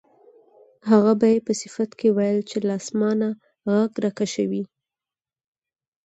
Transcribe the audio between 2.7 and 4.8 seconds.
اسمانه غږ راکشوي.